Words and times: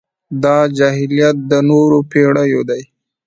دا 0.43 0.57
جاهلیت 0.77 1.35
د 1.49 1.53
نورو 1.69 1.99
پېړيو 2.11 2.61
دی. 2.69 2.81